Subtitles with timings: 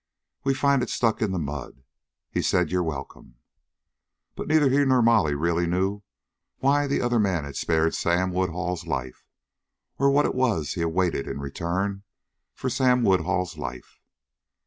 [0.43, 1.83] We find hit stuck in the mud.
[2.31, 3.35] He said ye're welcome."
[4.35, 6.01] But neither he nor Molly really knew
[6.57, 9.27] why that other man had spared Sam Woodhull's life,
[9.99, 12.01] or what it was he awaited in return
[12.55, 13.99] for Sam Woodhull's life.